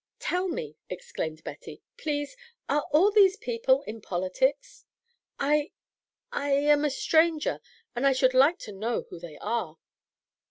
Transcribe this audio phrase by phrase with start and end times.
[0.17, 2.35] "Tell me," exclaimed Betty, "please
[2.67, 4.83] are all these people in politics?
[5.37, 5.73] I
[6.31, 7.61] I am a stranger,
[7.95, 9.77] and I should like to know who they are."